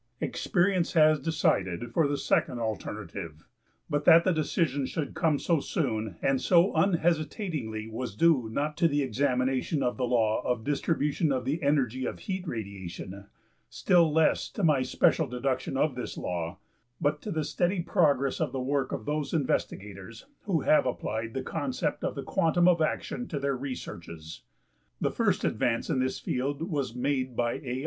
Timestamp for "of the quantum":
22.03-22.67